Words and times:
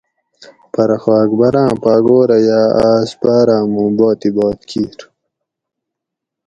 پرہ 0.71 0.97
خو 1.01 1.11
اکبراں 1.23 1.71
پاگورہ 1.83 2.37
یا 2.47 2.61
آس 2.91 3.09
بار 3.21 3.47
آمو 3.57 3.85
باطیبات 3.97 4.59
کیر 4.69 4.97